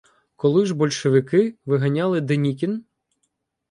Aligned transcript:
Коли 0.35 0.65
ж 0.65 0.75
большевики 0.75 1.55
виганяли 1.65 2.21
денікін- 2.21 2.83